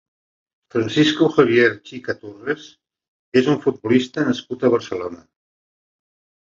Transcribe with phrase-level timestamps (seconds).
[0.75, 2.65] Francisco Javier Chica Torres
[3.43, 5.27] és un futbolista nascut a Barcelona.